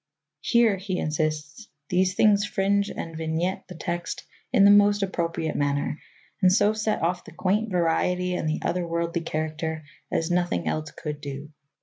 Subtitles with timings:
[0.39, 5.99] "Here," he insists, "these things fringe and vignette the text in the most appropriate manner,
[6.41, 10.89] and so set off the quaint variety and the other worldly character as nothing else
[10.89, 11.51] could do."